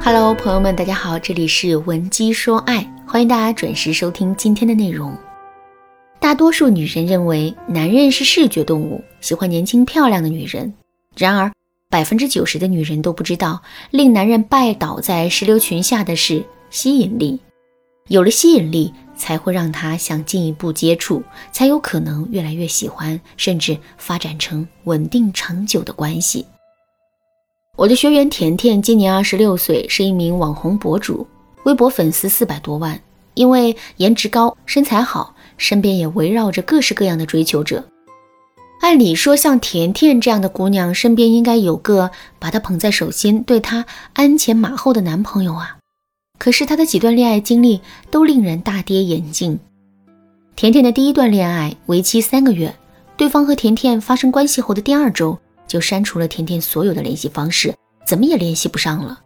[0.00, 5.16] Hello，朋友们，大家好，这里是文姬说爱，欢迎大家准时收听今天的内容。
[6.20, 10.72] 大多数女人认为男人是视觉动物，喜欢年轻漂亮的女人。
[11.16, 11.52] 然而，
[11.88, 17.40] 百分之九十的女人都不知道，令男人拜倒在石榴裙下的是吸引力。
[18.08, 21.22] 有了吸引力，才会让他想进一步接触，
[21.52, 26.44] 才有可能越来越喜欢，甚至发展成稳定长久的关系。
[27.76, 31.26] 我的学员甜甜今年二十六岁，是一名网红博主，
[31.64, 33.00] 微博粉丝四百多万。
[33.34, 37.84] 因为颜值高、身材好，身边也围绕着各式各样的追求者。
[38.80, 45.78] 按理说，像甜甜这样的姑娘，身边应该有个把她捧在手心、对她鞍前马后的男朋友啊。
[46.38, 49.58] 可是她的几段恋爱经历都令人大跌眼镜。
[50.54, 52.72] 甜甜的第一段恋爱为期三个月，
[53.16, 55.36] 对方和甜甜发生关系后的第二周。
[55.66, 57.74] 就删除了甜甜所有的联系方式，
[58.06, 59.20] 怎么也联系不上了。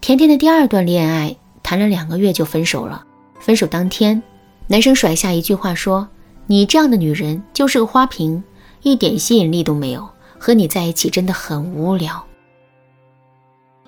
[0.00, 3.04] 甜甜的第二段恋爱谈了两个月就分手了。
[3.38, 4.22] 分手当天，
[4.66, 6.08] 男生甩下一句话说
[6.46, 8.42] ：“你这样的女人就是个花瓶，
[8.82, 12.24] 一点吸引力都没有，和你在一起真的很无聊。”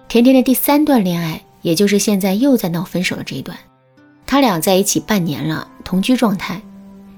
[0.08, 3.56] 甜甜的第三段恋爱，也就是现在又在闹分手的这一段，
[4.26, 6.60] 他俩在一起半年了，同居状态。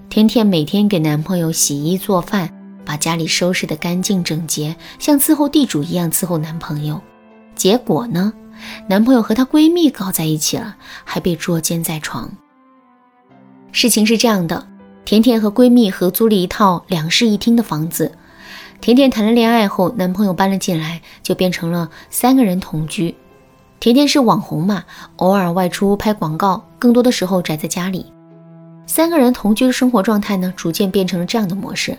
[0.09, 2.51] 甜甜每天给男朋友洗衣做饭。
[2.87, 7.03] 把家里收拾得干净整洁，像伺候地主一样伺候男朋友。
[7.55, 8.33] 结果呢，
[8.89, 12.31] 男朋友和她闺蜜搞在一起了，还被捉奸在床。
[13.73, 14.67] 事情是这样的，
[15.05, 18.13] 甜甜和闺蜜合租了一套两室一厅的房子。
[18.81, 23.15] 甜甜谈了恋爱后，男朋友搬了进来，就变成了三个人同居。
[23.81, 24.85] 甜甜是网红嘛，
[25.17, 28.07] 偶尔外出拍广告，更多的时候宅在家里。
[28.87, 31.97] 三个人同居的生活状态呢，逐渐变成了这样的模式。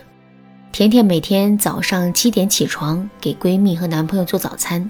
[0.70, 4.88] 甜甜每天早上七点起床，给闺蜜和男朋友做早餐，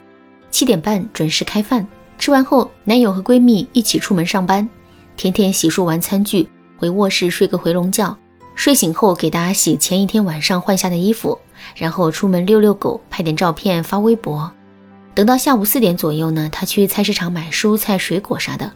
[0.50, 1.86] 七点半准时开饭。
[2.18, 4.68] 吃完后，男友和闺蜜一起出门上班。
[5.16, 8.16] 甜甜洗漱完餐具，回卧室睡个回笼觉。
[8.54, 11.38] 睡醒后，给大家洗前一天晚上换下的衣服，
[11.74, 14.50] 然后出门遛遛狗，拍点照片发微博。
[15.14, 18.72] 等到下午四点左右呢，她去菜市场买蔬菜、水果啥的。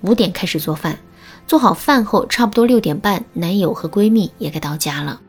[0.00, 0.98] 五点开始做饭，
[1.46, 5.20] 做好饭后，差不多六点半，男友和闺蜜也该到家了。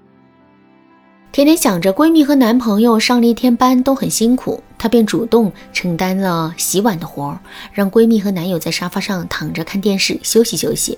[1.31, 7.37] 甜甜想着闺蜜和男朋友上了一天班都很辛苦，她便主动承担了洗碗的活，
[7.71, 10.97] 让闺蜜和男友在沙发上躺着看电视休息休息。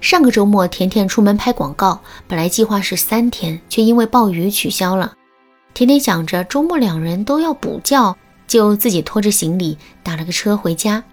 [0.00, 5.12] 上个周末，甜甜出门拍广告，本来计划是三天，却因为暴雨取消了。
[5.74, 11.04] 甜甜想着周末两人都要补觉，就自己拖着行李打了个车回家。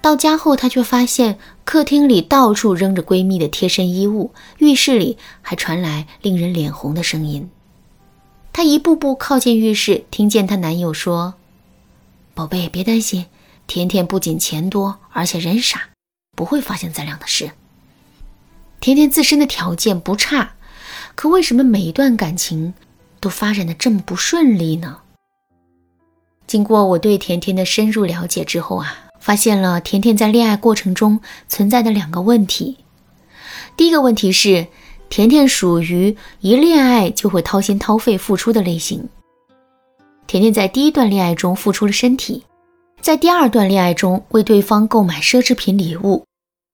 [0.00, 7.50] 到家后，她却发现客厅里到处扔着闺蜜的贴身衣物，浴室里还传来令人脸红的声音。
[8.52, 11.34] 她一步步靠近浴室，听见她男友说
[12.32, 13.26] ：“宝贝，别担心，
[13.66, 15.90] 甜甜不仅钱多，而且人傻，
[16.34, 17.50] 不会发现咱俩的事。
[18.80, 20.54] 甜甜自身的条件不差，
[21.16, 22.72] 可为什么每一段感情
[23.20, 25.00] 都发展的这么不顺利呢？”
[26.46, 29.07] 经过我对甜甜的深入了解之后啊。
[29.20, 32.76] 发现了甜甜在恋爱过程中存在的两个问题。
[33.76, 34.66] 第一个问题是，
[35.08, 39.08] 甜甜属于一恋爱就会掏心掏肺付出的类型。
[40.26, 42.44] 甜甜在第一段恋爱中付出了身体，
[43.00, 46.24] 在第二段恋爱中为对方购买奢侈品礼物，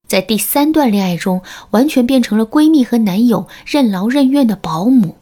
[0.09, 1.41] 在第三段恋爱中
[1.71, 5.16] 完全变成了闺蜜和男友任劳任怨的保姆。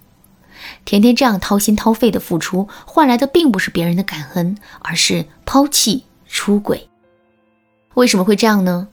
[0.85, 6.89] 甜甜这样掏心掏肺的付出，换来的并不是别人的感恩，而是抛弃、出轨。
[7.95, 8.89] 为什么会这样呢？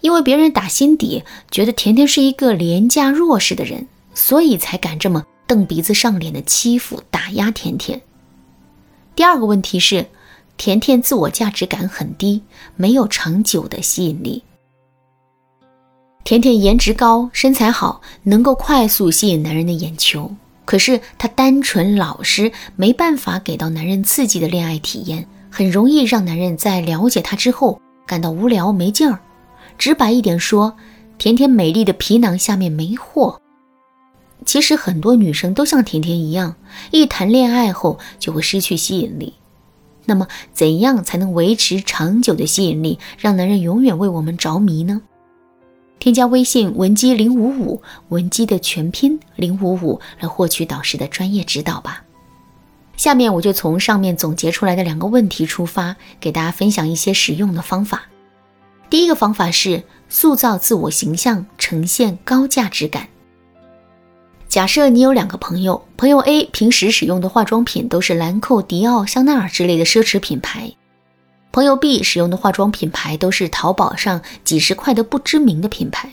[0.00, 8.00] 因为别人打心底觉得甜甜是一个廉价弱势的人，所以才敢这么瞪鼻子上脸的欺负打压甜甜。
[9.14, 10.06] 第二个问题是，
[10.56, 12.42] 甜甜自我价值感很低，
[12.76, 14.42] 没有长久的吸引力。
[16.24, 20.34] 甜甜颜值高，身材好，能够快速吸引男人的眼球，
[20.64, 27.78] 可是她单纯老实，没办法给到男人刺激的恋爱体验，很容易让男人在了解她之后。
[28.10, 29.20] 感到无聊没劲儿，
[29.78, 30.76] 直白一点说，
[31.16, 33.40] 甜甜美丽的皮囊下面没货。
[34.44, 36.56] 其实很多女生都像甜甜一样，
[36.90, 39.34] 一谈恋爱后就会失去吸引力。
[40.06, 45.02] 那么，怎样才能维持长久的吸引力，让男人永远为我们着迷呢？
[46.00, 52.02] 添加微信文姬零五五，文姬的全拼零五五，来获取导师的专业指导吧。
[53.00, 58.02] 下面我就从上面总结出来的两个问题出发，给大家分享一些实用的方法。
[58.90, 63.08] 第一个方法是塑造自我形象，呈现高价值感。
[64.50, 70.70] 假设你有两个朋友，朋友 A 平时使用的化妆品都是兰蔻、迪奥、香奈儿之类的奢侈品牌，
[71.52, 76.12] 朋友 B 使用的化妆品牌都是淘宝上几十块的不知名的品牌。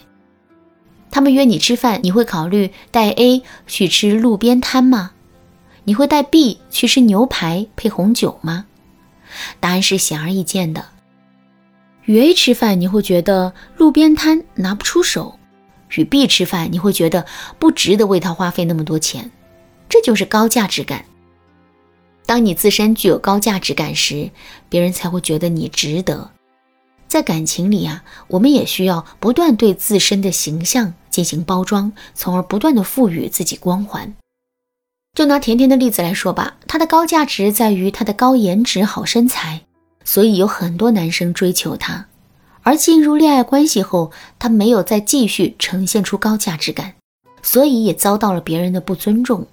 [1.12, 5.12] 他们约你吃饭，你会考虑带 A 去吃路边摊吗？
[5.88, 8.66] 你会带 B 去吃牛排配红酒吗？
[9.62, 10.84] 答案是显而易见的。
[12.04, 15.40] 与 A 吃饭，你会觉得路边摊拿不出手；
[15.96, 17.26] 与 B 吃饭，你会觉得
[17.58, 19.32] 不值得为他花费那么多钱。
[19.88, 21.06] 这就是高价值感。
[22.26, 24.30] 当你自身具有高价值感时，
[24.68, 26.30] 别人才会觉得你值得。
[27.08, 34.14] 在感情里啊，我们也需要不断对自身的形象进行包装，从而不断的赋予自己光环。
[35.18, 39.62] 就拿甜甜的例子来说吧，她的高价值在于她的高颜值、好身材，
[40.04, 42.06] 所以有很多男生追求她。
[42.62, 46.94] 而进入恋爱关系后，她没有再继续呈现出高价值感，
[47.42, 49.48] 所以也遭到了别人的不尊重。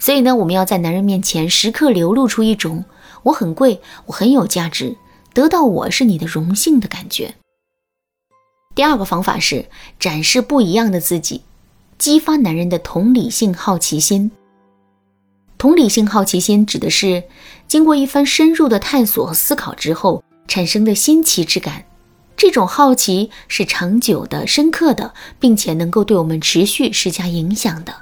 [0.00, 2.84] 所以呢，我们要在男人面前时刻流露出一种
[3.22, 4.96] 我很贵，我很有价值，
[5.32, 7.36] 得到我是你的荣幸的感觉。
[8.74, 9.66] 第二个方法是
[10.00, 11.42] 展示不一样的自己，
[11.96, 14.32] 激发男人的同理性好奇心。
[15.64, 17.22] 同理性好奇心指的是
[17.66, 21.86] 经过一番深入的探索和思考之后产生的新奇之感。
[22.36, 27.94] 这种好奇是长久的、深刻的，并且能够对我们持续施加影响的。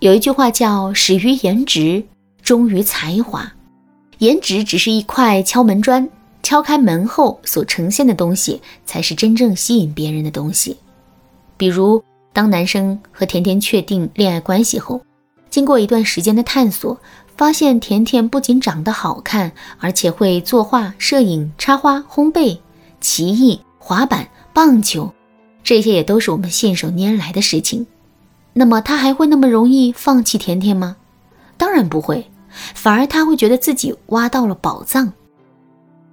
[0.00, 2.04] 有一句话叫“始于颜值，
[2.42, 3.50] 忠于才华”。
[4.20, 6.06] 颜值只是一块敲门砖，
[6.42, 10.76] 敲开门后所呈现的东西，才是真正吸引别人的东西。
[11.56, 15.00] 比如，当男生和甜甜确定恋爱关系后，
[15.50, 16.98] 经过一段时间的探索，
[17.36, 22.58] 发现甜甜不仅长得好看，而且会作画、摄影、插花、烘焙、
[23.00, 25.12] 棋艺、滑板、棒球，
[25.64, 27.86] 这些也都是我们信手拈来的事情。
[28.52, 30.96] 那么他还会那么容易放弃甜甜吗？
[31.56, 32.30] 当然不会，
[32.74, 35.12] 反而他会觉得自己挖到了宝藏。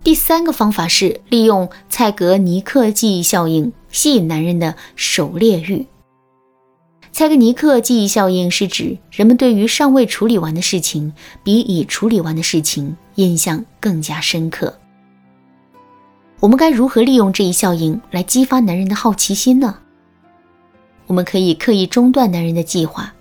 [0.04, 5.86] 第三个方法是利用蔡格尼克记忆效应吸引男人的狩猎欲。
[7.18, 11.12] 蔡格尼克记忆效应是指人们对于尚未处理完的事情
[11.44, 14.78] 比已处理完的事情印象更加深刻。
[16.40, 19.80] 我们该如何利用这一效应来激发男人的好奇心呢？
[21.08, 23.12] 我们可以刻意中断男人的计划，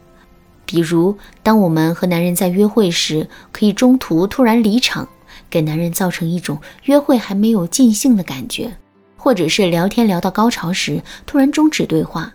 [0.66, 5.08] 比如，当我们和男人在约会时，可以中途突然离场，
[5.49, 8.69] 给男人造成一种约会还没有尽兴的感觉；
[9.16, 12.31] 或者是聊天聊到高潮时，突然终止对话，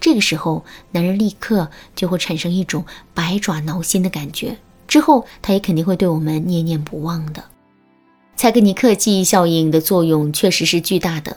[0.00, 4.56] 这个时候，男人立刻就会产生一种百爪挠心的感觉，
[4.88, 7.44] 之后他也肯定会对我们念念不忘的。
[8.34, 11.36] 蔡格尼克记忆效应的作用确实是巨大的。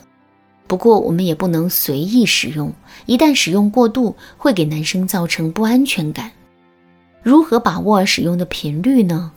[0.66, 2.74] 不过，我们也不能随意使用，
[3.06, 6.32] 一旦使用过度，会给男生造成不安全感。
[7.22, 9.34] 如何把握使用的频率呢？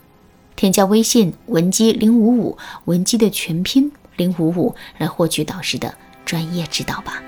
[0.55, 5.93] 添加微信文姬零五五，文姬的全拼零五五，来获取导师的
[6.25, 7.21] 专业指导吧。